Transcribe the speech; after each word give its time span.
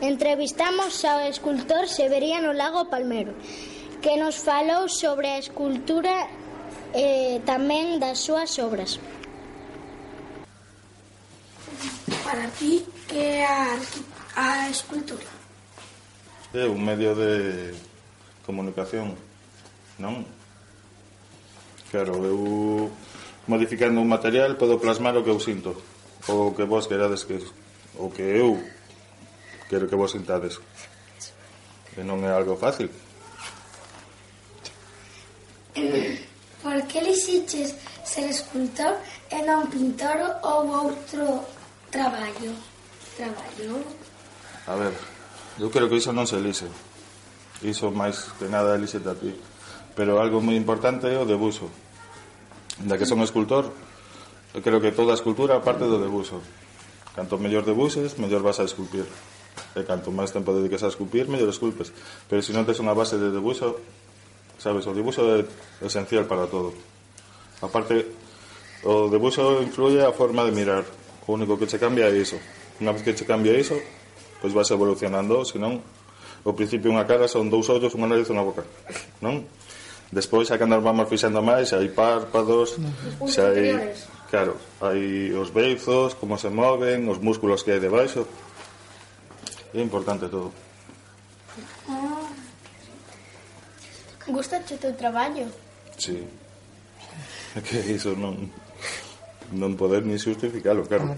Entrevistamos 0.00 1.02
ao 1.02 1.26
escultor 1.26 1.90
Severiano 1.90 2.54
Lago 2.54 2.86
Palmero, 2.86 3.34
que 4.00 4.14
nos 4.14 4.38
falou 4.46 4.86
sobre 4.86 5.26
a 5.26 5.42
escultura 5.42 6.30
e 6.94 7.42
tamén 7.42 7.98
das 7.98 8.22
súas 8.22 8.54
obras. 8.62 9.02
Para 12.22 12.46
ti, 12.54 12.86
que 13.10 13.18
é 13.18 13.42
a, 13.42 13.74
a 14.38 14.70
escultura? 14.70 15.26
É 16.54 16.70
un 16.70 16.78
medio 16.78 17.18
de 17.18 17.74
comunicación, 18.46 19.18
non? 19.98 20.22
Claro, 21.90 22.22
eu 22.22 22.86
modificando 23.50 23.98
un 23.98 24.06
material 24.06 24.54
podo 24.54 24.78
plasmar 24.78 25.18
o 25.18 25.26
que 25.26 25.34
eu 25.34 25.42
sinto, 25.42 25.74
o 26.30 26.54
que 26.54 26.62
vos 26.62 26.86
querades 26.86 27.26
que 27.26 27.42
o 27.98 28.14
que 28.14 28.22
eu 28.22 28.77
quero 29.68 29.86
que 29.86 29.94
vos 29.94 30.10
sentades. 30.10 30.58
E 31.96 32.02
non 32.02 32.24
é 32.24 32.32
algo 32.32 32.56
fácil. 32.56 32.88
Por 36.62 36.78
que 36.90 36.98
lixiches 37.00 37.76
ser 38.02 38.26
escultor 38.32 38.98
e 39.30 39.38
non 39.46 39.70
pintor 39.70 40.18
ou 40.42 40.90
outro 40.90 41.44
traballo? 41.92 42.52
Traballo? 43.14 43.84
A 44.66 44.74
ver, 44.74 44.94
eu 45.58 45.70
creo 45.70 45.88
que 45.88 46.00
iso 46.00 46.10
non 46.10 46.26
se 46.26 46.40
lixe. 46.40 46.66
Iso 47.62 47.90
máis 47.90 48.30
que 48.38 48.46
nada 48.46 48.78
lixe 48.78 48.98
a 49.02 49.14
ti. 49.14 49.34
Pero 49.98 50.22
algo 50.22 50.38
moi 50.38 50.54
importante 50.54 51.10
é 51.10 51.18
o 51.18 51.26
debuxo. 51.26 51.66
Da 52.86 52.94
que 52.94 53.06
son 53.06 53.22
escultor, 53.26 53.70
eu 54.54 54.62
creo 54.62 54.78
que 54.78 54.94
toda 54.94 55.10
a 55.14 55.18
escultura 55.18 55.58
parte 55.62 55.82
do 55.86 55.98
debuxo. 55.98 56.38
Canto 57.18 57.38
mellor 57.42 57.66
debuxes, 57.66 58.14
mellor 58.18 58.42
vas 58.46 58.62
a 58.62 58.68
esculpir. 58.68 59.06
E 59.78 59.86
canto 59.86 60.10
máis 60.10 60.34
tempo 60.34 60.50
dediques 60.50 60.82
a 60.82 60.90
esculpir, 60.90 61.30
mellor 61.30 61.54
esculpes. 61.54 61.94
Pero 62.26 62.42
se 62.42 62.50
non 62.50 62.66
tes 62.66 62.82
unha 62.82 62.92
base 62.92 63.14
de 63.14 63.30
debuxo, 63.30 63.78
sabes, 64.58 64.82
o 64.84 64.92
debuxo 64.92 65.22
é 65.22 65.46
esencial 65.86 66.26
para 66.26 66.50
todo. 66.50 66.74
Aparte, 67.62 68.10
o 68.82 69.06
debuxo 69.06 69.62
influye 69.62 70.02
a 70.02 70.10
forma 70.10 70.42
de 70.42 70.50
mirar. 70.50 70.82
O 71.26 71.38
único 71.38 71.54
que 71.54 71.70
che 71.70 71.78
cambia 71.78 72.10
é 72.10 72.14
iso. 72.18 72.38
Unha 72.82 72.90
vez 72.90 73.06
que 73.06 73.14
che 73.14 73.22
cambia 73.22 73.54
iso, 73.54 73.78
pois 74.42 74.50
vas 74.50 74.70
evolucionando, 74.74 75.46
senón 75.46 75.82
ao 76.46 76.54
principio 76.54 76.90
unha 76.90 77.06
cara 77.06 77.26
son 77.26 77.50
dous 77.50 77.66
ollos, 77.68 77.94
unha 77.94 78.08
nariz 78.10 78.30
e 78.30 78.34
unha 78.34 78.46
boca. 78.46 78.62
Non? 79.22 79.46
Despois, 80.08 80.48
xa 80.48 80.56
que 80.56 80.64
andar 80.64 80.80
vamos 80.80 81.10
fixando 81.10 81.44
máis, 81.44 81.74
hai 81.76 81.90
párpados, 81.92 82.80
xa 83.28 83.52
hai... 83.52 83.92
Claro, 84.28 84.60
hai 84.84 85.32
os 85.32 85.48
beizos, 85.52 86.12
como 86.16 86.36
se 86.36 86.52
moven, 86.52 87.08
os 87.08 87.16
músculos 87.16 87.64
que 87.64 87.72
hai 87.72 87.80
debaixo, 87.80 88.28
É 89.74 89.80
importante 89.80 90.28
todo. 90.28 90.52
Ah. 91.88 92.28
Gusta 94.28 94.60
o 94.60 94.78
teu 94.78 94.92
traballo? 94.92 95.48
Sí. 95.96 96.24
É 97.56 97.60
que 97.60 97.80
iso 97.92 98.12
non 98.12 98.52
non 99.52 99.72
poder 99.80 100.04
ni 100.04 100.20
justificalo, 100.20 100.84
claro. 100.84 101.16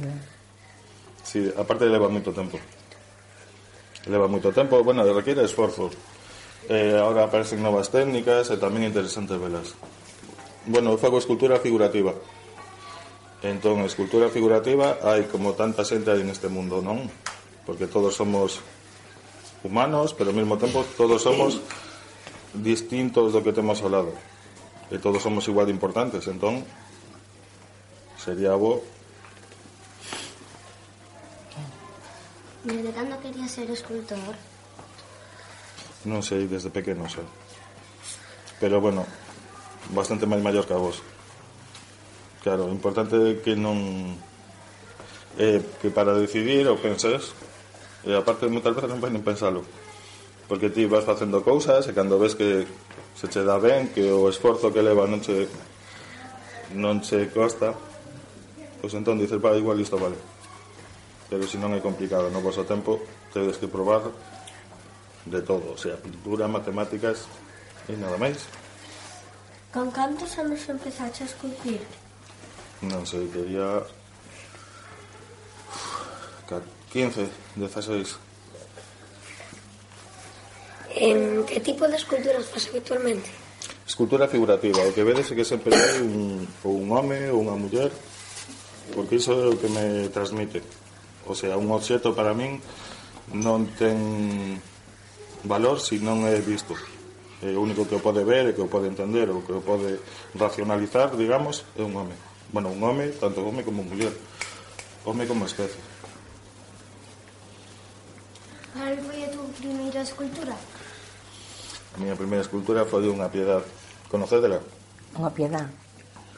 Sí, 1.27 1.51
aparte 1.59 1.91
leva 1.91 2.07
moito 2.07 2.31
tempo. 2.31 2.59
Leva 4.07 4.31
moito 4.31 4.55
tempo, 4.55 4.79
bueno, 4.87 5.03
requiere 5.03 5.43
esforzo. 5.43 5.91
Eh, 6.71 6.95
agora 6.95 7.27
aparecen 7.27 7.63
novas 7.63 7.91
técnicas 7.91 8.47
eh, 8.51 8.55
e 8.55 8.63
tamén 8.63 8.87
interesantes 8.87 9.35
velas. 9.35 9.75
Bueno, 10.71 10.95
eu 10.95 10.99
fago 11.03 11.19
escultura 11.19 11.59
figurativa. 11.59 12.15
Entón, 13.43 13.83
escultura 13.83 14.31
figurativa 14.31 15.03
hai 15.03 15.27
como 15.27 15.59
tanta 15.59 15.83
xente 15.83 16.15
aí 16.15 16.23
neste 16.23 16.47
mundo, 16.47 16.79
non? 16.79 17.11
porque 17.71 17.87
todos 17.87 18.19
somos 18.19 18.59
humanos, 19.63 20.11
pero 20.11 20.35
ao 20.35 20.37
mesmo 20.37 20.59
tempo 20.59 20.83
todos 20.99 21.23
somos 21.23 21.63
distintos 22.51 23.31
do 23.31 23.47
que 23.47 23.55
temos 23.55 23.79
ao 23.79 23.95
lado. 23.95 24.11
E 24.91 24.99
todos 24.99 25.23
somos 25.23 25.47
igual 25.47 25.71
de 25.71 25.75
importantes, 25.79 26.27
entón 26.27 26.67
sería 28.19 28.59
bo 28.59 28.83
Desde 32.67 32.91
cando 32.91 33.15
quería 33.23 33.47
ser 33.47 33.71
escultor? 33.71 34.35
Non 36.11 36.27
sei, 36.27 36.51
desde 36.51 36.75
pequeno 36.75 37.07
xa. 37.07 37.23
Pero 38.59 38.83
bueno, 38.83 39.07
bastante 39.95 40.27
máis 40.27 40.43
maior 40.43 40.67
que 40.67 40.75
a 40.75 40.83
vos. 40.83 40.99
Claro, 42.43 42.67
o 42.67 42.75
importante 42.75 43.15
é 43.15 43.39
que 43.39 43.55
non... 43.55 43.79
Eh, 45.39 45.63
que 45.79 45.95
para 45.95 46.19
decidir 46.19 46.67
ou 46.67 46.75
penses 46.75 47.31
E 48.05 48.17
aparte, 48.17 48.49
moitas 48.49 48.73
veces 48.73 48.89
non 48.89 49.01
vai 49.01 49.13
nin 49.13 49.25
pensalo. 49.25 49.61
Porque 50.49 50.73
ti 50.73 50.89
vas 50.89 51.05
facendo 51.05 51.45
cousas 51.45 51.85
e 51.87 51.93
cando 51.93 52.17
ves 52.17 52.35
que 52.35 52.65
se 53.15 53.29
che 53.29 53.45
dá 53.45 53.61
ben, 53.61 53.93
que 53.93 54.09
o 54.09 54.27
esforzo 54.33 54.73
que 54.73 54.81
leva 54.81 55.05
non 55.05 55.21
che, 55.21 55.47
non 56.73 57.05
che 57.05 57.29
costa, 57.29 57.77
pois 58.81 58.97
entón 58.97 59.21
dices, 59.21 59.37
va, 59.37 59.53
igual 59.55 59.79
isto 59.79 60.01
vale. 60.01 60.17
Pero 61.29 61.45
se 61.47 61.61
non 61.61 61.77
é 61.77 61.81
complicado, 61.85 62.33
no 62.33 62.43
vosso 62.43 62.65
tempo 62.65 62.99
tedes 63.31 63.61
que 63.61 63.69
probar 63.69 64.03
de 65.29 65.41
todo, 65.45 65.77
o 65.77 65.79
sea, 65.79 66.01
pintura, 66.01 66.49
matemáticas 66.49 67.29
e 67.87 67.95
nada 67.95 68.17
máis. 68.17 68.49
Con 69.71 69.93
cantos 69.95 70.35
anos 70.41 70.67
empezaste 70.67 71.23
a 71.23 71.29
esculpir? 71.29 71.85
Non 72.83 73.05
sei, 73.07 73.29
quería 73.29 73.85
15, 76.93 77.29
16. 77.57 78.19
En 80.97 81.47
que 81.47 81.61
tipo 81.61 81.87
de 81.87 81.95
esculturas 81.95 82.47
faz 82.51 82.67
habitualmente? 82.67 83.31
Escultura 83.87 84.27
figurativa, 84.27 84.83
o 84.83 84.93
que 84.93 85.07
vedes 85.07 85.31
é 85.31 85.35
que 85.39 85.47
sempre 85.47 85.71
hai 85.71 86.03
un, 86.03 86.47
ou 86.67 86.83
un 86.83 86.91
home 86.91 87.31
ou 87.31 87.47
unha 87.47 87.55
muller, 87.55 87.91
porque 88.91 89.23
iso 89.23 89.35
é 89.35 89.47
o 89.51 89.59
que 89.59 89.71
me 89.71 90.11
transmite. 90.11 90.63
O 91.27 91.35
sea, 91.35 91.55
un 91.55 91.71
obxeto 91.71 92.11
para 92.11 92.35
min 92.35 92.59
non 93.31 93.71
ten 93.79 94.59
valor 95.47 95.79
se 95.79 96.03
non 96.03 96.27
é 96.27 96.43
visto. 96.43 96.75
É 97.39 97.55
o 97.55 97.63
único 97.63 97.87
que 97.87 97.95
o 97.95 98.03
pode 98.03 98.27
ver 98.27 98.51
e 98.51 98.55
que 98.55 98.63
o 98.63 98.71
pode 98.71 98.91
entender 98.91 99.31
ou 99.31 99.47
que 99.47 99.55
o 99.55 99.63
pode 99.63 100.03
racionalizar, 100.35 101.15
digamos, 101.15 101.63
é 101.79 101.87
un 101.87 101.95
home. 101.95 102.15
Bueno, 102.51 102.75
un 102.75 102.83
home, 102.83 103.15
tanto 103.15 103.47
home 103.47 103.63
como 103.63 103.87
muller. 103.87 104.13
Home 105.07 105.27
como 105.27 105.47
especie. 105.47 105.90
Cal 108.75 108.95
foi 109.03 109.25
a 109.25 109.29
tua 109.35 109.49
primeira 109.59 110.01
escultura? 110.03 110.55
A 111.95 111.97
miña 111.99 112.15
primeira 112.15 112.45
escultura 112.47 112.87
foi 112.87 113.09
unha 113.11 113.29
piedad 113.29 113.63
Conocédela? 114.11 114.63
Unha 115.19 115.31
piedad 115.31 115.67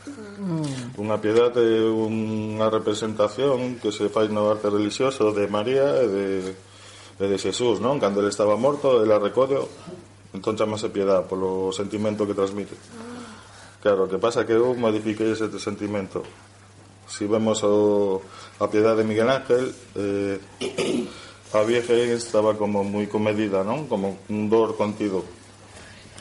Mm. 0.03 0.98
Unha 0.98 1.16
piedad 1.22 1.54
é 1.54 1.87
unha 1.87 2.66
representación 2.66 3.78
que 3.78 3.94
se 3.94 4.10
fai 4.10 4.26
no 4.26 4.50
arte 4.50 4.66
religioso 4.66 5.31
de 5.31 5.47
María 5.47 6.03
e 6.03 6.06
de, 6.10 6.26
e 7.22 7.25
de 7.31 7.37
Xesús, 7.38 7.78
non? 7.78 8.03
Cando 8.03 8.19
ele 8.19 8.34
estaba 8.34 8.59
morto, 8.59 8.98
ela 8.98 9.22
recolleu, 9.22 9.71
entón 10.34 10.59
chamase 10.59 10.91
piedad 10.91 11.22
polo 11.31 11.71
sentimento 11.71 12.26
que 12.26 12.34
transmite. 12.34 12.75
Claro, 13.78 14.06
o 14.06 14.10
que 14.10 14.19
pasa 14.19 14.42
é 14.42 14.47
que 14.47 14.59
eu 14.59 14.75
modifiquei 14.75 15.31
ese 15.31 15.47
sentimento. 15.62 16.26
Si 17.06 17.31
vemos 17.31 17.62
o, 17.62 18.19
a 18.59 18.66
piedad 18.66 18.98
de 18.98 19.06
Miguel 19.06 19.31
Ángel, 19.31 19.71
eh, 19.94 20.38
a 21.53 21.63
vieja 21.63 21.93
estaba 21.93 22.57
como 22.57 22.81
moi 22.81 23.05
comedida, 23.07 23.61
non? 23.61 23.85
Como 23.85 24.17
un 24.33 24.49
dor 24.49 24.73
contido. 24.77 25.21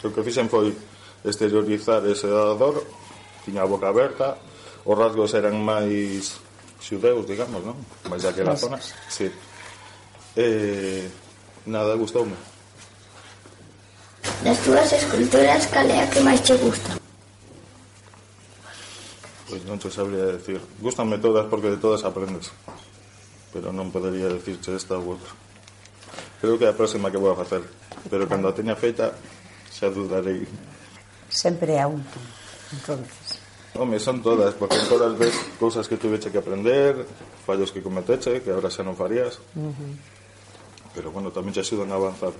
O 0.03 0.09
que 0.11 0.23
fixen 0.27 0.51
foi 0.51 0.75
exteriorizar 1.23 2.03
ese 2.03 2.27
dor, 2.27 2.83
tiña 3.47 3.63
a 3.63 3.69
boca 3.69 3.87
aberta, 3.87 4.35
os 4.83 4.95
rasgos 4.97 5.31
eran 5.31 5.55
máis 5.63 6.35
xudeus, 6.83 7.23
digamos, 7.23 7.63
non? 7.63 7.77
Máis 8.11 8.27
daquela 8.27 8.59
zona. 8.59 8.75
Sí. 9.07 9.31
Eh, 10.35 11.07
nada, 11.65 11.95
gustoume. 11.95 12.35
Das 14.43 14.57
túas 14.65 14.89
esculturas, 14.91 15.63
cal 15.69 15.87
é 15.87 16.01
a 16.01 16.07
que 16.11 16.19
máis 16.19 16.41
che 16.41 16.57
gusta? 16.57 16.97
Pois 19.47 19.63
non 19.63 19.79
te 19.79 19.87
sabría 19.87 20.35
decir. 20.35 20.59
Gústanme 20.81 21.21
todas 21.23 21.45
porque 21.47 21.71
de 21.71 21.79
todas 21.79 22.03
aprendes 22.03 22.49
pero 23.51 23.75
non 23.75 23.91
podería 23.91 24.31
dicirche 24.31 24.73
esta 24.75 24.95
ou 24.97 25.15
outra. 25.15 25.31
Creo 26.39 26.57
que 26.57 26.65
é 26.65 26.71
a 26.71 26.75
próxima 26.75 27.11
que 27.11 27.21
vou 27.21 27.31
a 27.31 27.37
facer, 27.37 27.61
pero 28.09 28.25
cando 28.25 28.47
a 28.49 28.55
teña 28.55 28.75
feita 28.79 29.13
xa 29.69 29.91
dudarei. 29.91 30.47
Sempre 31.29 31.77
a 31.79 31.87
un, 31.87 32.01
entonces. 32.73 33.39
Home, 33.75 33.99
son 33.99 34.21
todas, 34.21 34.53
porque 34.55 34.75
en 34.75 34.87
todas 34.87 35.17
ves 35.17 35.35
cousas 35.59 35.87
que 35.87 35.95
tuveche 35.95 36.31
que 36.31 36.39
aprender, 36.39 37.07
fallos 37.45 37.71
que 37.71 37.79
cometeche, 37.79 38.43
que 38.43 38.51
agora 38.51 38.67
xa 38.67 38.83
non 38.83 38.99
farías. 38.99 39.39
Uh 39.55 39.71
-huh. 39.71 39.93
Pero, 40.91 41.07
bueno, 41.11 41.31
tamén 41.31 41.55
te 41.55 41.63
axudan 41.63 41.87
a 41.91 41.95
avanzar. 41.95 42.35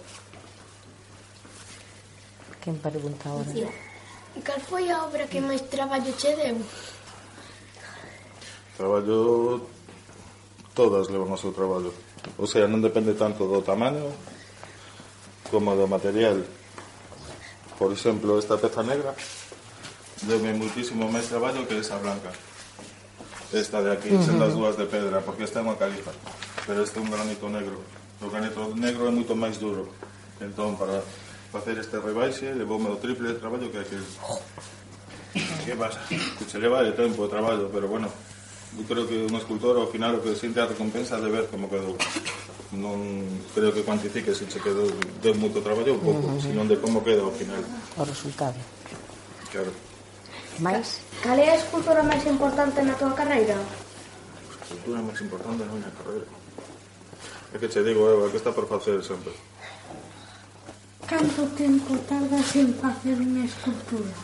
Quen 2.59 2.75
pregunta 2.83 3.31
ahora? 3.31 3.71
Cal 4.43 4.61
foi 4.67 4.91
a 4.91 5.07
obra 5.07 5.23
que 5.27 5.39
máis 5.39 5.63
traballo 5.71 6.11
che 6.19 6.35
deu? 6.35 6.59
Traballo 8.75 9.67
todas 10.73 11.09
levan 11.09 11.31
o 11.31 11.37
seu 11.37 11.51
traballo. 11.51 11.91
O 12.37 12.47
sea, 12.47 12.67
non 12.67 12.79
depende 12.79 13.17
tanto 13.17 13.47
do 13.47 13.59
tamaño 13.63 14.07
como 15.51 15.75
do 15.75 15.87
material. 15.87 16.43
Por 17.75 17.91
exemplo, 17.91 18.37
esta 18.39 18.55
peza 18.55 18.85
negra 18.85 19.11
deme 20.23 20.53
muitísimo 20.53 21.09
máis 21.09 21.27
traballo 21.27 21.65
que 21.65 21.81
esa 21.81 21.97
blanca. 21.97 22.29
Esta 23.51 23.83
de 23.83 23.91
aquí, 23.91 24.09
uh 24.13 24.15
-huh. 24.15 24.25
son 24.25 24.39
as 24.39 24.53
dúas 24.53 24.75
de 24.77 24.85
pedra, 24.87 25.19
porque 25.19 25.43
esta 25.43 25.59
é 25.59 25.63
unha 25.65 25.75
califa, 25.75 26.13
pero 26.63 26.85
este 26.85 26.99
é 26.99 27.03
un 27.03 27.11
granito 27.11 27.49
negro. 27.51 27.83
O 28.21 28.29
granito 28.29 28.71
negro 28.77 29.09
é 29.09 29.11
moito 29.11 29.35
máis 29.35 29.59
duro. 29.59 29.91
Entón, 30.39 30.77
para 30.79 31.03
facer 31.51 31.75
este 31.75 31.99
rebaixe, 31.99 32.53
levoume 32.55 32.87
o 32.87 32.97
triple 33.01 33.35
de 33.35 33.37
traballo 33.41 33.67
que 33.67 33.81
aquel. 33.81 34.05
Que 35.65 35.75
pasa? 35.75 35.99
Que 36.07 36.45
se 36.47 36.59
leva 36.59 36.79
de 36.85 36.95
tempo 36.95 37.23
o 37.23 37.27
traballo, 37.27 37.67
pero 37.73 37.91
bueno, 37.91 38.07
eu 38.77 38.83
creo 38.87 39.03
que 39.07 39.17
un 39.27 39.35
escultor 39.35 39.75
ao 39.75 39.91
final 39.91 40.15
o 40.15 40.21
que 40.23 40.35
sente 40.35 40.59
a 40.59 40.65
recompensa 40.65 41.19
de 41.19 41.27
ver 41.27 41.47
como 41.51 41.67
quedou 41.67 41.95
non 42.71 43.27
creo 43.51 43.75
que 43.75 43.83
cuantifique 43.83 44.31
se 44.31 44.47
che 44.47 44.63
quedou 44.63 44.87
de 44.87 45.31
moito 45.35 45.59
traballo 45.59 45.91
ou 45.91 45.99
pouco, 45.99 46.23
uh 46.23 46.31
-huh. 46.31 46.39
senón 46.39 46.71
de 46.71 46.79
como 46.79 47.03
queda 47.03 47.19
ao 47.19 47.35
final 47.35 47.59
o 47.99 48.03
resultado 48.07 48.55
claro 49.51 49.71
máis? 50.63 51.03
Cal 51.19 51.35
é 51.35 51.51
a 51.51 51.59
escultura 51.59 51.99
máis 52.03 52.23
importante 52.23 52.79
na 52.79 52.95
tua 52.95 53.11
carreira? 53.11 53.59
A 53.59 54.63
escultura 54.63 55.03
máis 55.03 55.19
importante 55.19 55.61
na 55.67 55.73
miña 55.75 55.91
carreira 55.91 56.27
é 57.51 57.59
que 57.59 57.67
che 57.67 57.83
digo, 57.83 58.07
Eva, 58.07 58.31
que 58.31 58.39
está 58.39 58.55
por 58.55 58.67
facer 58.71 59.03
sempre 59.03 59.35
Canto 61.11 61.43
tempo 61.59 61.91
tardas 62.07 62.55
en 62.55 62.71
facer 62.79 63.19
unha 63.19 63.43
escultura? 63.43 64.15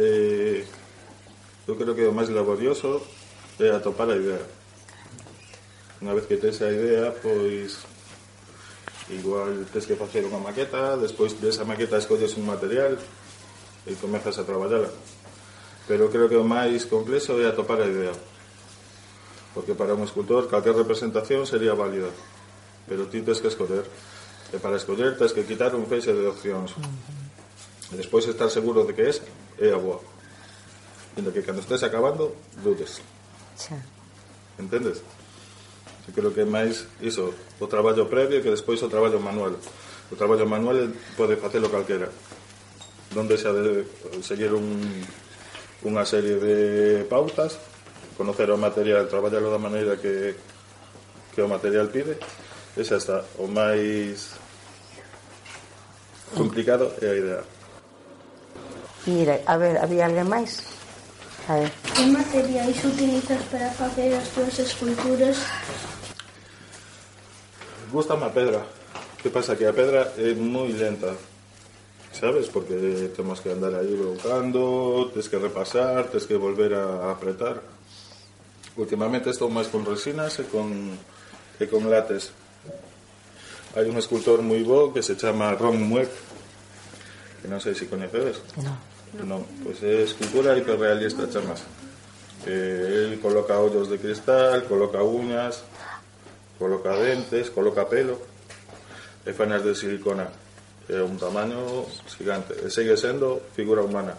Eh, 0.00 0.64
Eu 1.68 1.76
creo 1.76 1.92
que 1.92 2.08
o 2.08 2.16
máis 2.16 2.32
laborioso 2.32 3.04
é 3.60 3.68
atopar 3.68 4.08
a 4.08 4.16
idea. 4.16 4.40
Unha 6.00 6.16
vez 6.16 6.24
que 6.24 6.40
tes 6.40 6.64
a 6.64 6.72
idea, 6.72 7.12
pois 7.20 7.84
igual 9.12 9.68
tes 9.68 9.84
que 9.84 9.92
facer 9.92 10.24
unha 10.24 10.40
maqueta, 10.40 10.96
despois 10.96 11.36
desa 11.36 11.68
maqueta 11.68 12.00
escolles 12.00 12.40
un 12.40 12.48
material 12.48 12.96
e 13.84 13.92
comezas 14.00 14.40
a 14.40 14.48
traballala. 14.48 14.88
Pero 15.84 16.08
creo 16.08 16.32
que 16.32 16.40
o 16.40 16.48
máis 16.48 16.88
complexo 16.88 17.36
é 17.36 17.44
atopar 17.44 17.84
a 17.84 17.90
idea. 17.92 18.16
Porque 19.52 19.76
para 19.76 19.92
un 19.92 20.08
escultor 20.08 20.48
calquer 20.48 20.72
representación 20.72 21.44
sería 21.44 21.76
válida, 21.76 22.08
pero 22.88 23.12
ti 23.12 23.20
tes 23.20 23.44
que 23.44 23.52
escoller. 23.52 23.84
E 24.48 24.56
para 24.56 24.80
escoller 24.80 25.20
tes 25.20 25.36
que 25.36 25.44
quitar 25.44 25.76
un 25.76 25.84
feixe 25.84 26.16
de 26.16 26.24
opcións. 26.32 26.72
E 27.92 27.94
despois 28.00 28.24
estar 28.24 28.48
seguro 28.48 28.88
de 28.88 28.96
que 28.96 29.04
esa 29.04 29.20
é 29.60 29.68
a 29.68 29.76
boa. 29.76 30.16
Sendo 31.18 31.34
que 31.34 31.42
cando 31.42 31.58
estás 31.58 31.82
acabando, 31.82 32.30
dudes. 32.62 33.02
Xa. 33.58 33.74
Entendes? 34.54 35.02
Eu 36.06 36.14
creo 36.14 36.30
que 36.30 36.42
é 36.42 36.44
máis 36.46 36.86
iso, 37.02 37.34
o 37.58 37.66
traballo 37.66 38.06
previo 38.06 38.38
que 38.38 38.54
despois 38.54 38.78
o 38.86 38.88
traballo 38.88 39.18
manual. 39.18 39.58
O 39.58 40.14
traballo 40.14 40.46
manual 40.46 40.94
pode 41.18 41.34
facelo 41.34 41.66
calquera. 41.74 42.06
Donde 43.10 43.34
xa 43.34 43.50
de 43.50 43.82
seguir 44.22 44.54
un, 44.54 44.78
unha 45.82 46.06
serie 46.06 46.38
de 46.38 47.02
pautas, 47.10 47.58
conocer 48.14 48.46
o 48.54 48.62
material, 48.62 49.10
traballalo 49.10 49.50
da 49.50 49.58
maneira 49.58 49.98
que, 49.98 50.38
que 51.34 51.42
o 51.42 51.50
material 51.50 51.90
pide, 51.90 52.14
e 52.78 52.86
xa 52.86 52.94
está. 52.94 53.26
O 53.42 53.50
máis 53.50 54.38
complicado 56.30 56.94
é 57.02 57.10
a 57.10 57.18
idea. 57.18 57.42
Mira, 59.02 59.42
a 59.50 59.58
ver, 59.58 59.82
había 59.82 60.06
alguén 60.06 60.30
máis? 60.30 60.77
A 61.48 61.54
ver. 61.56 61.72
Que 61.96 62.04
materiais 62.04 62.76
utilizas 62.84 63.42
para 63.48 63.70
facer 63.72 64.12
as 64.12 64.28
túas 64.36 64.58
esculturas? 64.58 65.36
Gusta 67.90 68.12
a 68.14 68.28
pedra. 68.28 68.66
Que 69.22 69.30
pasa? 69.30 69.56
Que 69.56 69.64
a 69.64 69.72
pedra 69.72 70.12
é 70.20 70.34
moi 70.36 70.68
lenta. 70.72 71.16
Sabes? 72.12 72.48
Porque 72.52 73.08
temos 73.16 73.40
que 73.40 73.48
andar 73.48 73.72
aí 73.74 73.96
brocando, 73.96 75.08
tes 75.14 75.28
que 75.28 75.40
repasar, 75.40 76.12
tes 76.12 76.28
que 76.28 76.36
volver 76.36 76.74
a 76.74 77.12
apretar. 77.16 77.64
Últimamente 78.76 79.32
estou 79.32 79.48
máis 79.48 79.72
con 79.72 79.88
resinas 79.88 80.36
e 80.38 80.44
con, 80.52 80.68
e 81.56 81.64
con 81.64 81.88
lates. 81.88 82.28
Hai 83.72 83.88
un 83.88 83.96
escultor 83.96 84.44
moi 84.44 84.60
bo 84.60 84.92
que 84.92 85.00
se 85.00 85.16
chama 85.16 85.56
Ron 85.56 85.80
Mueck, 85.80 86.12
que 87.40 87.48
non 87.48 87.56
sei 87.56 87.72
se 87.72 87.88
coñecedes. 87.88 88.44
No, 89.24 89.46
pois 89.64 89.82
é 89.82 90.02
escultura 90.02 90.56
hiperrealista, 90.56 91.28
chamas. 91.32 91.64
Eh, 92.46 93.08
el 93.08 93.20
coloca 93.20 93.58
ollos 93.58 93.88
de 93.88 93.98
cristal, 93.98 94.64
coloca 94.64 95.02
uñas, 95.02 95.64
coloca 96.58 96.96
dentes, 96.96 97.50
coloca 97.50 97.88
pelo 97.88 98.20
e 99.24 99.32
fanas 99.32 99.64
de 99.64 99.74
silicona. 99.74 100.28
É 100.88 101.00
un 101.04 101.20
tamaño 101.20 101.84
gigante. 102.08 102.56
E 102.64 102.72
segue 102.72 102.96
sendo 102.96 103.40
figura 103.52 103.84
humana. 103.84 104.16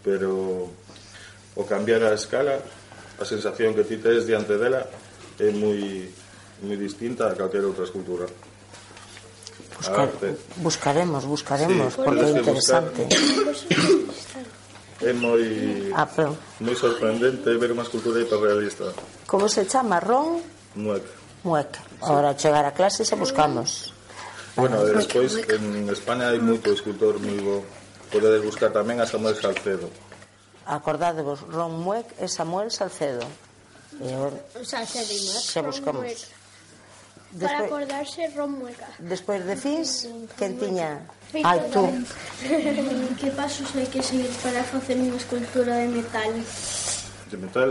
Pero 0.00 0.68
o 1.56 1.62
cambiar 1.68 2.04
a 2.04 2.16
escala, 2.16 2.60
a 3.20 3.24
sensación 3.24 3.76
que 3.76 3.84
ti 3.84 4.00
tes 4.00 4.24
diante 4.24 4.56
dela 4.56 4.88
é 5.36 5.52
moi 5.52 6.08
moi 6.60 6.76
distinta 6.76 7.28
a 7.28 7.36
calquera 7.36 7.68
outra 7.68 7.84
escultura. 7.84 8.28
Buscar, 9.80 10.12
ah, 10.12 10.36
buscaremos, 10.56 11.24
buscaremos, 11.24 11.94
sí, 11.94 12.00
porque 12.04 12.20
é 12.20 12.30
interesante. 12.36 13.08
É 15.00 15.16
moi 15.16 15.40
ah, 15.96 16.04
pero... 16.04 16.36
moi 16.60 16.76
sorprendente 16.76 17.48
ver 17.56 17.72
unha 17.72 17.88
escultura 17.88 18.20
hiperrealista. 18.20 18.92
Como 19.24 19.48
se 19.48 19.64
chama? 19.64 19.96
Ron? 20.04 20.44
Muec. 20.76 21.00
Muec. 21.48 21.80
Ahora 22.04 22.36
chegar 22.36 22.68
a 22.68 22.76
clase 22.76 23.08
se 23.08 23.16
buscamos. 23.16 23.96
Bueno, 24.52 24.84
e 24.84 24.92
despois 24.92 25.40
en 25.48 25.88
España 25.88 26.28
hai 26.28 26.36
moito 26.44 26.68
escultor 26.68 27.16
moi 27.16 27.40
bo. 27.40 27.64
Podedes 28.12 28.44
buscar 28.44 28.68
tamén 28.76 29.00
a 29.00 29.08
Samuel 29.08 29.32
Salcedo. 29.40 29.88
Acordádevos, 30.68 31.40
Ron 31.48 31.80
Muec 31.80 32.12
e 32.20 32.28
Samuel 32.28 32.68
Salcedo. 32.68 33.24
E, 33.96 34.12
Salcedo 34.60 35.08
e 35.08 35.20
Muec. 35.24 35.40
Se 35.40 35.60
buscamos. 35.64 36.04
Muec. 36.04 36.20
Despois, 37.32 37.52
para 37.52 37.64
acordarse, 37.64 38.26
Ron 38.34 38.50
Mueca. 38.58 38.86
Despois 38.98 39.44
de 39.46 39.54
Fins, 39.54 40.08
quen 40.34 40.58
tiña? 40.58 41.06
Ai, 41.44 41.62
tú. 41.70 41.86
que 43.20 43.30
pasos 43.30 43.70
hai 43.78 43.86
que 43.86 44.02
seguir 44.02 44.30
para 44.42 44.66
facer 44.66 44.98
unha 44.98 45.14
escultura 45.14 45.78
de 45.78 45.88
metal? 45.94 46.32
De 47.30 47.36
metal? 47.38 47.70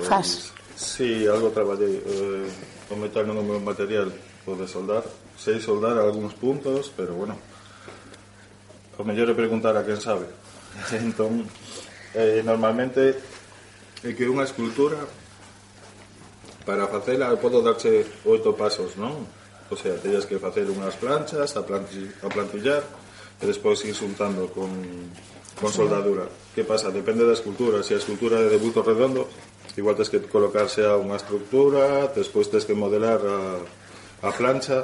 Pues, 0.00 0.08
Si, 0.08 0.56
Sí, 0.76 1.28
algo 1.28 1.52
traballei. 1.52 2.00
Eh, 2.00 2.92
o 2.92 2.96
metal 2.96 3.28
non 3.28 3.36
é 3.36 3.42
o 3.44 3.48
meu 3.48 3.60
material. 3.60 4.08
Pode 4.48 4.64
soldar. 4.64 5.04
Sei 5.36 5.60
soldar 5.60 6.00
algúns 6.00 6.32
puntos, 6.36 6.88
pero 6.92 7.12
bueno. 7.12 7.36
O 8.96 9.04
mellor 9.04 9.28
é 9.28 9.36
preguntar 9.36 9.76
a 9.76 9.84
quen 9.84 10.00
sabe. 10.00 10.24
entón, 11.04 11.44
eh, 12.16 12.40
normalmente 12.40 13.12
é 14.00 14.10
que 14.16 14.24
unha 14.24 14.48
escultura 14.48 15.04
Para 16.66 16.90
facela 16.90 17.30
podo 17.38 17.62
darche 17.62 18.02
oito 18.26 18.52
pasos, 18.58 18.98
non? 18.98 19.22
O 19.70 19.78
sea, 19.78 19.94
tellas 20.02 20.26
que 20.26 20.42
facer 20.42 20.66
unhas 20.66 20.98
planchas, 20.98 21.54
a, 21.54 21.62
planti, 21.62 22.10
a 22.22 22.28
plantillar, 22.28 22.82
e 23.38 23.44
despois 23.46 23.80
ir 23.86 23.94
xuntando 23.94 24.50
con, 24.50 24.68
con 25.54 25.70
soldadura. 25.70 26.26
Que 26.54 26.66
pasa? 26.66 26.90
Depende 26.90 27.22
da 27.22 27.38
escultura. 27.38 27.86
Se 27.86 27.94
a 27.94 28.02
escultura 28.02 28.42
é 28.42 28.50
de 28.50 28.58
buto 28.58 28.82
redondo, 28.82 29.30
igual 29.78 29.94
tens 29.94 30.10
que 30.10 30.18
colocarse 30.26 30.82
a 30.82 30.98
unha 30.98 31.14
estructura, 31.14 32.10
despois 32.10 32.50
tens 32.50 32.66
que 32.66 32.74
modelar 32.74 33.22
a, 33.22 33.62
a 34.26 34.30
plancha, 34.34 34.82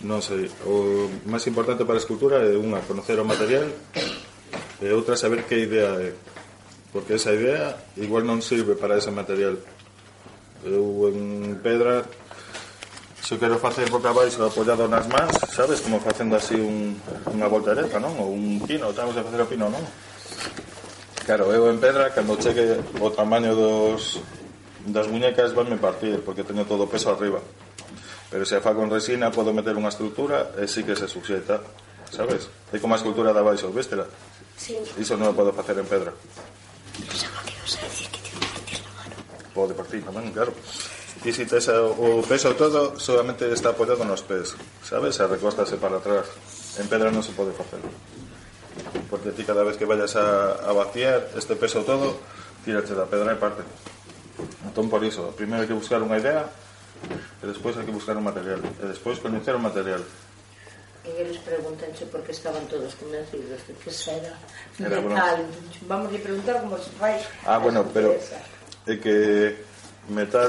non 0.00 0.24
sei, 0.24 0.48
o 0.64 1.12
máis 1.28 1.44
importante 1.44 1.84
para 1.84 2.00
a 2.00 2.02
escultura 2.02 2.40
é 2.40 2.56
unha, 2.56 2.80
conocer 2.88 3.20
o 3.20 3.28
material 3.28 3.68
e 4.80 4.88
outra 4.96 5.12
saber 5.12 5.44
que 5.44 5.60
idea 5.60 5.92
é 6.00 6.16
porque 6.88 7.20
esa 7.20 7.36
idea 7.36 7.76
igual 8.00 8.24
non 8.24 8.40
sirve 8.40 8.80
para 8.80 8.96
ese 8.96 9.12
material 9.12 9.60
Eu 10.64 11.08
en 11.08 11.56
pedra 11.64 12.04
se 13.30 13.38
quero 13.38 13.58
facer 13.62 13.88
boca 13.88 14.10
abaixo 14.10 14.42
apoiado 14.42 14.90
nas 14.90 15.06
mans, 15.06 15.38
sabes, 15.54 15.80
como 15.80 16.02
facendo 16.02 16.34
así 16.34 16.58
un, 16.58 16.98
unha 17.30 17.46
voltereta, 17.46 18.02
non? 18.02 18.18
Ou 18.18 18.34
un 18.34 18.58
pino, 18.66 18.90
estamos 18.90 19.14
a 19.14 19.22
facer 19.22 19.38
o 19.38 19.46
pino, 19.46 19.70
non? 19.70 19.80
Claro, 21.22 21.46
eu 21.54 21.70
en 21.70 21.78
pedra, 21.78 22.10
cando 22.10 22.34
cheque 22.42 22.82
o 22.98 23.08
tamaño 23.14 23.54
dos, 23.54 24.18
das 24.82 25.06
muñecas, 25.06 25.54
vanme 25.54 25.78
partir, 25.78 26.26
porque 26.26 26.42
teño 26.42 26.66
todo 26.66 26.84
o 26.84 26.90
peso 26.90 27.14
arriba. 27.14 27.38
Pero 28.34 28.42
se 28.42 28.58
a 28.58 28.60
fago 28.60 28.82
en 28.82 28.90
resina, 28.90 29.30
podo 29.30 29.54
meter 29.54 29.78
unha 29.78 29.94
estrutura 29.94 30.50
e 30.58 30.66
sí 30.66 30.82
que 30.82 30.98
se 30.98 31.06
suxeta, 31.06 31.62
sabes? 32.10 32.50
É 32.74 32.82
como 32.82 32.92
a 32.92 33.00
escultura 33.00 33.30
da 33.30 33.46
baixo, 33.46 33.70
véstela? 33.70 34.10
Sí. 34.58 34.74
Iso 34.98 35.14
non 35.14 35.30
o 35.30 35.38
podo 35.38 35.54
facer 35.54 35.78
en 35.78 35.86
pedra 35.86 36.10
pode 39.54 39.74
partir 39.74 40.02
tamén, 40.02 40.30
claro. 40.30 40.54
E 41.20 41.30
se 41.34 41.44
si 41.44 41.44
tes 41.44 41.68
o 41.68 42.22
peso 42.24 42.54
todo, 42.56 42.96
solamente 42.96 43.44
está 43.52 43.76
apoiado 43.76 44.06
nos 44.08 44.24
pés, 44.24 44.56
sabes? 44.80 45.20
A 45.20 45.28
recóstase 45.28 45.76
para 45.76 46.00
atrás. 46.00 46.24
En 46.80 46.88
pedra 46.88 47.12
non 47.12 47.20
se 47.20 47.34
pode 47.36 47.52
facer. 47.52 47.82
Porque 49.10 49.34
ti 49.34 49.44
cada 49.44 49.66
vez 49.66 49.76
que 49.76 49.84
vayas 49.84 50.16
a, 50.16 50.56
a 50.64 50.72
vaciar 50.72 51.28
este 51.36 51.58
peso 51.58 51.84
todo, 51.84 52.16
tírate 52.64 52.96
da 52.96 53.04
pedra 53.04 53.34
e 53.34 53.38
parte. 53.38 53.66
Entón, 54.64 54.88
por 54.88 55.04
iso, 55.04 55.34
primeiro 55.36 55.66
hai 55.66 55.68
que 55.68 55.76
buscar 55.76 56.00
unha 56.00 56.16
idea, 56.16 56.48
e 57.42 57.44
despois 57.44 57.76
hai 57.76 57.84
que 57.84 57.92
buscar 57.92 58.16
un 58.16 58.24
material, 58.24 58.62
e 58.62 58.84
despois 58.88 59.20
coñecer 59.20 59.52
o 59.52 59.60
material. 59.60 60.00
E 61.04 61.10
eles 61.20 61.40
preguntanche 61.44 62.04
por 62.08 62.20
que 62.24 62.32
estaban 62.32 62.64
todos 62.68 62.92
convencidos 62.96 63.60
de 63.68 63.72
que 63.76 63.90
era, 64.08 64.36
era 64.78 65.00
metal. 65.00 65.36
Bueno. 65.48 65.88
Vamos 65.88 66.08
a 66.12 66.18
preguntar 66.20 66.60
como 66.60 66.76
se 66.76 66.92
fai. 66.96 67.16
Ah, 67.44 67.56
bueno, 67.56 67.84
pero... 67.92 68.12
Empresa 68.12 68.59
é 68.86 68.96
que 68.96 69.16
metal 70.08 70.48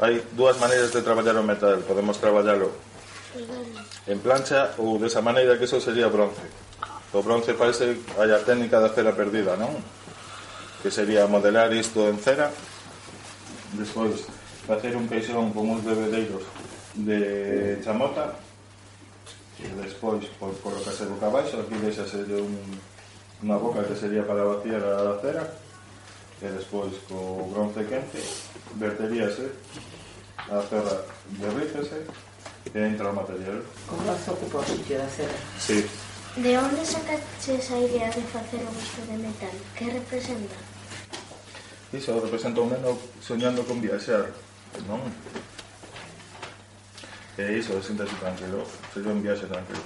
hai 0.00 0.18
dúas 0.34 0.56
maneiras 0.58 0.90
de 0.90 1.04
traballar 1.04 1.36
o 1.36 1.44
metal 1.44 1.78
podemos 1.86 2.18
traballalo 2.18 2.72
en 4.10 4.18
plancha 4.18 4.74
ou 4.80 4.98
desa 4.98 5.22
maneira 5.22 5.54
que 5.54 5.68
eso 5.68 5.78
sería 5.78 6.10
bronce 6.10 6.42
o 7.12 7.22
bronce 7.22 7.54
parece 7.54 8.00
hai 8.18 8.30
a 8.34 8.42
técnica 8.42 8.82
da 8.82 8.90
cera 8.90 9.14
perdida 9.14 9.54
non? 9.54 9.78
que 10.82 10.90
sería 10.90 11.30
modelar 11.30 11.70
isto 11.70 12.08
en 12.08 12.18
cera 12.18 12.50
despois 13.78 14.26
facer 14.66 14.96
un 14.96 15.06
peixón 15.06 15.54
con 15.54 15.70
uns 15.70 15.84
bebedeiros 15.86 16.42
de 16.94 17.78
chamota 17.84 18.34
e 19.60 19.68
despois 19.78 20.24
por, 20.40 20.50
colocarse 20.64 21.06
boca 21.06 21.28
abaixo 21.28 21.60
aquí 21.60 21.76
deixase 21.78 22.24
un, 22.34 22.56
unha 23.44 23.56
boca 23.60 23.86
que 23.86 23.94
sería 23.94 24.26
para 24.26 24.42
vaciar 24.42 24.82
a 24.82 25.14
cera 25.22 25.44
e 26.42 26.48
despois 26.48 26.92
co 27.08 27.48
bronce 27.52 27.84
quente 27.84 28.20
verteríase 28.76 29.52
a 30.48 30.62
terra 30.64 31.04
derrítese 31.36 32.06
e 32.74 32.78
entra 32.78 33.10
o 33.10 33.14
material 33.14 33.60
Con 33.86 34.00
ocupa 34.08 34.64
que 34.64 34.72
sitio 34.72 34.96
da 34.98 35.08
cera 35.08 35.36
sí. 35.58 35.84
De 36.36 36.56
onde 36.56 36.86
sacaste 36.86 37.58
esa 37.58 37.76
idea 37.76 38.08
de 38.08 38.22
facer 38.22 38.62
o 38.62 38.70
busto 38.70 39.02
de 39.04 39.18
metal? 39.18 39.56
Que 39.76 39.90
representa? 39.90 40.56
Iso 41.92 42.20
representa 42.20 42.60
un 42.60 42.70
neno 42.70 42.96
soñando 43.20 43.66
con 43.66 43.80
viaxar 43.80 44.32
non? 44.88 45.12
E 47.36 47.44
iso, 47.56 47.82
sentase 47.82 48.16
tranquilo, 48.16 48.64
sería 48.94 49.12
un 49.12 49.20
viaxe 49.20 49.44
tranquilo 49.44 49.84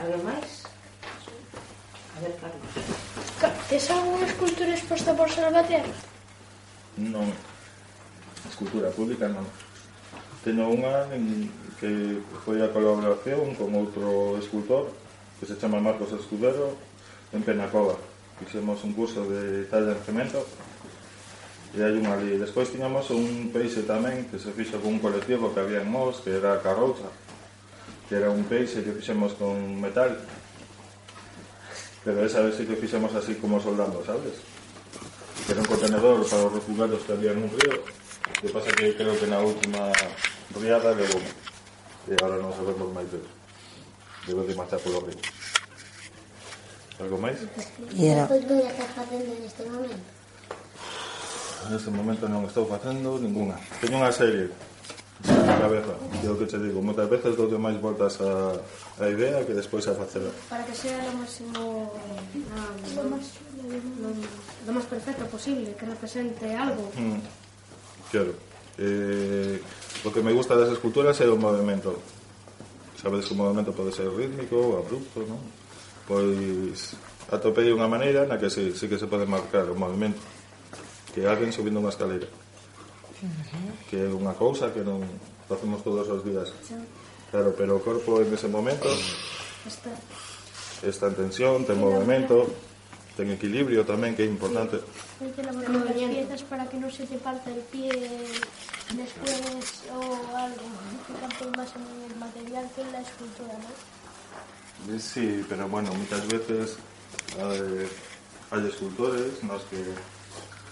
Algo 0.00 0.18
máis? 0.26 0.67
A 2.18 2.20
ver, 2.20 2.34
Carlos. 2.34 3.68
Tes 3.68 3.90
algunha 3.94 4.26
escultura 4.26 4.74
exposta 4.74 5.14
por 5.14 5.30
Salvaterra? 5.30 5.94
Non. 6.98 7.30
Escultura 8.42 8.90
pública 8.90 9.30
non. 9.30 9.46
Teño 10.42 10.66
unha 10.66 11.06
en 11.14 11.46
que 11.78 12.18
foi 12.42 12.58
a 12.58 12.74
colaboración 12.74 13.54
con 13.54 13.70
outro 13.78 14.34
escultor 14.42 14.90
que 15.38 15.46
se 15.46 15.54
chama 15.62 15.78
Marcos 15.78 16.10
Escudero 16.10 16.74
en 17.30 17.46
Penacova. 17.46 17.94
Fixemos 18.42 18.82
un 18.82 18.98
curso 18.98 19.22
de 19.30 19.70
talla 19.70 19.94
en 19.94 20.02
cemento 20.02 20.42
e 21.70 21.86
hai 21.86 21.94
unha 21.94 22.18
ali. 22.18 22.34
Despois 22.34 22.66
tiñamos 22.66 23.14
un 23.14 23.54
peixe 23.54 23.86
tamén 23.86 24.26
que 24.26 24.42
se 24.42 24.50
fixo 24.50 24.82
con 24.82 24.98
un 24.98 25.02
colectivo 25.06 25.54
que 25.54 25.62
había 25.62 25.86
en 25.86 25.90
Mos, 25.94 26.18
que 26.26 26.34
era 26.34 26.58
Carroucha, 26.66 27.14
que 28.10 28.18
era 28.18 28.26
un 28.26 28.42
peixe 28.50 28.82
que 28.82 28.90
fixemos 28.90 29.38
con 29.38 29.54
metal 29.78 30.18
Pero 32.08 32.24
esa 32.24 32.40
vez 32.40 32.56
sí 32.56 32.64
que 32.64 32.74
fixemos 32.74 33.14
así 33.14 33.34
como 33.34 33.60
soldando, 33.60 34.02
sabes? 34.02 34.32
Que 35.44 35.52
era 35.52 35.60
un 35.60 35.68
contenedor 35.68 36.24
para 36.24 36.48
os 36.48 36.52
refugiados 36.56 37.04
que 37.04 37.12
había 37.12 37.36
nun 37.36 37.52
río. 37.52 37.84
Que 38.40 38.48
pasa 38.48 38.72
que 38.72 38.96
creo 38.96 39.12
que 39.12 39.28
na 39.28 39.44
última 39.44 39.92
riada 40.56 40.96
levou. 40.96 41.20
E 42.08 42.16
agora 42.16 42.40
non 42.40 42.48
sabemos 42.56 42.88
máis 42.96 43.12
de 43.12 43.20
Debe 44.24 44.40
de 44.48 44.56
marchar 44.56 44.80
polo 44.80 45.04
río. 45.04 45.20
Algo 46.96 47.20
máis? 47.20 47.44
E 47.92 48.08
era... 48.08 48.24
Neste 51.68 51.92
momento 51.92 52.24
non 52.24 52.48
estou 52.48 52.64
facendo 52.64 53.20
ninguna. 53.20 53.60
Teño 53.84 54.00
unha 54.00 54.08
serie 54.08 54.48
cabeza. 55.58 55.94
É 56.24 56.30
o 56.30 56.38
que 56.38 56.46
te 56.46 56.58
digo, 56.58 56.78
moitas 56.80 57.10
veces 57.10 57.34
dou 57.34 57.50
máis 57.58 57.76
voltas 57.82 58.18
a, 58.22 58.54
a 59.02 59.06
idea 59.10 59.42
que 59.42 59.52
despois 59.52 59.84
a 59.90 59.94
facela. 59.98 60.30
Para 60.48 60.62
que 60.64 60.74
sea 60.74 61.02
lo 61.04 61.18
máximo 61.18 61.50
no, 61.58 62.62
no, 64.02 64.08
lo 64.66 64.70
máis 64.72 64.86
perfecto 64.86 65.26
posible, 65.26 65.74
que 65.74 65.84
represente 65.84 66.46
algo. 66.54 66.88
Mm. 66.94 67.20
Claro. 68.14 68.32
Eh, 68.78 69.58
o 70.06 70.08
que 70.14 70.22
me 70.22 70.30
gusta 70.30 70.54
das 70.54 70.70
esculturas 70.70 71.18
é 71.20 71.26
o 71.26 71.36
movimento. 71.36 71.98
Sabedes 72.94 73.26
que 73.26 73.34
o 73.34 73.40
movimento 73.42 73.74
pode 73.74 73.90
ser 73.90 74.06
rítmico, 74.10 74.78
abrupto, 74.78 75.26
non? 75.26 75.42
Pois 76.06 76.96
atopei 77.28 77.68
unha 77.68 77.90
maneira 77.90 78.24
na 78.24 78.40
que 78.40 78.48
sí, 78.48 78.72
sí 78.72 78.88
que 78.88 78.96
se 78.96 79.04
pode 79.04 79.28
marcar 79.28 79.68
o 79.68 79.76
movimento 79.76 80.20
que 81.12 81.28
alguén 81.28 81.52
subindo 81.52 81.76
unha 81.76 81.92
escalera 81.92 82.24
que 83.90 83.96
é 84.00 84.08
unha 84.08 84.32
cousa 84.32 84.72
que 84.72 84.80
non 84.80 85.04
facemos 85.48 85.82
todos 85.82 86.06
os 86.08 86.20
días. 86.24 86.52
Claro, 87.30 87.54
pero 87.56 87.76
o 87.76 87.82
corpo 87.82 88.20
en 88.20 88.32
ese 88.32 88.48
momento 88.48 88.88
Está. 89.66 89.92
está 90.86 91.08
en 91.08 91.14
tensión, 91.16 91.64
ten 91.66 91.76
movimento, 91.76 92.48
ten 93.16 93.28
equilibrio 93.32 93.84
tamén, 93.84 94.14
que 94.16 94.24
é 94.24 94.28
importante. 94.28 94.80
Hay 95.18 95.34
que 95.34 95.42
elaborar 95.42 95.90
las 95.90 95.98
piezas 95.98 96.42
para 96.46 96.64
que 96.70 96.78
no 96.78 96.88
se 96.88 97.04
te 97.04 97.18
parta 97.18 97.50
el 97.50 97.60
pie 97.68 97.90
después 98.94 99.82
o 99.92 100.00
algo. 100.36 100.66
Más 101.56 101.70
en 101.74 101.84
el 102.06 102.16
material 102.16 102.64
que 102.72 102.80
en 102.80 102.92
la 102.92 103.00
escultura, 103.02 103.54
¿no? 103.58 103.70
Eh, 104.94 105.00
Sí, 105.00 105.44
pero 105.48 105.68
bueno, 105.68 105.90
muchas 105.92 106.22
veces 106.28 106.78
hai, 107.36 107.90
hai 108.54 108.62
escultores 108.70 109.42
nos 109.42 109.66
que 109.68 109.82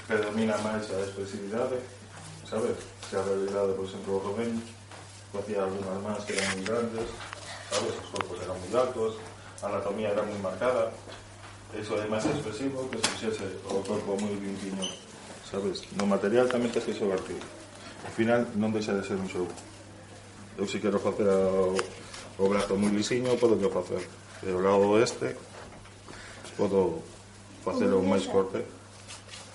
predomina 0.07 0.55
máis 0.63 0.87
a 0.95 1.03
expresividade, 1.03 1.83
sabes? 2.47 2.79
se 3.09 3.17
ha 3.17 3.23
revelado, 3.23 3.75
por 3.75 3.87
exemplo, 3.87 4.17
o 4.17 4.21
Romén, 4.21 4.59
facía 5.31 5.63
algunhas 5.63 6.03
mans 6.03 6.23
que 6.27 6.35
eran 6.35 6.51
moi 6.59 6.65
grandes, 6.67 7.07
sabes, 7.71 7.95
os 7.95 8.09
corpos 8.11 8.39
eran 8.43 8.59
moi 8.59 8.73
altos, 8.75 9.13
a 9.63 9.67
anatomía 9.71 10.11
era 10.11 10.23
moi 10.27 10.39
marcada, 10.43 10.91
eso 11.75 11.95
é 11.99 12.07
máis 12.11 12.27
expresivo 12.27 12.89
que 12.91 12.99
se 12.99 13.09
fixese 13.15 13.47
o 13.71 13.83
corpo 13.85 14.19
moi 14.19 14.35
limpiño, 14.35 14.87
sabes, 15.47 15.87
no 15.95 16.07
material 16.07 16.51
tamén 16.51 16.71
tens 16.75 16.87
que 16.87 16.99
xogar 16.99 17.23
ti. 17.23 17.39
Al 18.07 18.15
final 18.15 18.41
non 18.59 18.71
deixa 18.75 18.95
de 18.95 19.03
ser 19.03 19.19
un 19.19 19.31
xogo. 19.31 19.51
Eu 20.59 20.67
si 20.67 20.79
quero 20.79 20.99
facer 20.99 21.27
o, 21.27 21.75
o 22.39 22.45
brazo 22.49 22.79
moi 22.79 22.91
lisiño, 22.91 23.35
podo 23.39 23.59
que 23.59 23.71
facer. 23.71 24.03
E 24.47 24.51
o 24.51 24.61
lado 24.63 24.99
este, 24.99 25.37
podo 26.57 27.03
facelo 27.67 28.01
máis 28.03 28.25
corte. 28.31 28.63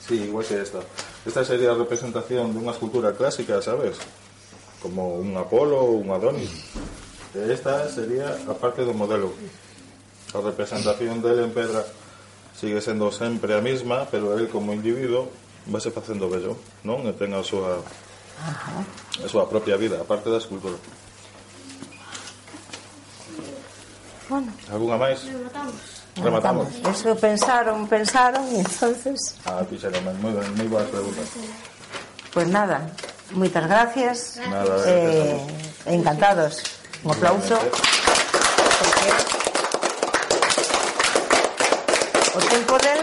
Si, 0.04 0.18
sí, 0.18 0.28
igual 0.28 0.46
que 0.46 0.60
esta 0.60 0.84
esta 1.26 1.46
sería 1.46 1.72
a 1.72 1.78
representación 1.78 2.50
dunha 2.50 2.74
escultura 2.74 3.14
clásica, 3.14 3.62
sabes? 3.62 4.02
Como 4.82 5.22
un 5.22 5.38
Apolo 5.38 5.78
ou 5.78 6.02
un 6.02 6.10
Adonis. 6.10 6.50
E 7.38 7.46
esta 7.54 7.86
sería 7.88 8.34
a 8.50 8.56
parte 8.58 8.82
do 8.82 8.98
modelo. 8.98 9.30
A 10.34 10.42
representación 10.42 11.22
dele 11.22 11.46
en 11.46 11.54
pedra 11.54 11.86
sigue 12.58 12.82
sendo 12.82 13.14
sempre 13.14 13.54
a 13.54 13.62
mesma, 13.62 14.10
pero 14.10 14.34
el 14.34 14.50
como 14.50 14.74
individuo 14.74 15.30
vase 15.70 15.94
facendo 15.94 16.26
bello, 16.26 16.58
non? 16.82 17.06
E 17.06 17.14
ten 17.14 17.38
a 17.38 17.46
súa 17.46 17.86
a 19.22 19.28
súa 19.30 19.46
propia 19.46 19.78
vida, 19.78 20.02
a 20.02 20.06
parte 20.10 20.34
da 20.34 20.42
escultura. 20.42 20.76
Bueno. 24.26 24.50
Alguna 24.74 24.98
máis? 24.98 25.22
Rematamos. 26.18 26.68
Eso 26.84 27.16
pensaron, 27.16 27.88
pensaron 27.88 28.44
e 28.52 28.60
entonces, 28.60 29.36
Ah, 29.46 29.64
ben, 30.36 30.52
moi 30.60 30.68
boas 30.68 30.88
preguntas. 30.92 31.28
pues 32.34 32.48
nada, 32.52 32.84
moitas 33.32 33.64
gracias. 33.68 34.38
Nada, 34.50 34.76
eh, 34.88 35.40
encantados. 35.88 36.64
Un 37.04 37.12
aplauso. 37.16 37.58
Porque 38.82 39.10
o 42.38 42.40
tempo 42.52 42.76
del 42.78 43.02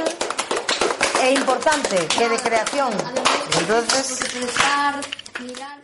é 1.25 1.33
importante, 1.33 1.97
que 2.13 2.25
é 2.25 2.29
de 2.29 2.39
creación. 2.39 2.93
Entonces, 3.59 4.21
porque 4.21 4.29
pensar, 4.37 5.01
mirar 5.41 5.78